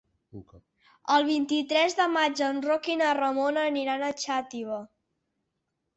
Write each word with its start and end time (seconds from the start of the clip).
El 1.15 1.25
vint-i-tres 1.27 1.95
de 2.01 2.07
maig 2.15 2.41
en 2.47 2.63
Roc 2.69 2.91
i 2.95 2.97
na 3.03 3.13
Ramona 3.21 3.67
aniran 3.73 4.07
a 4.09 4.13
Xàtiva. 4.23 4.85